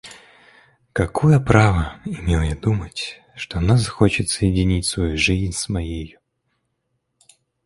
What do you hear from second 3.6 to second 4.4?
захочет